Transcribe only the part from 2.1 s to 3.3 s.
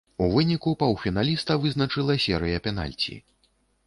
серыя пенальці.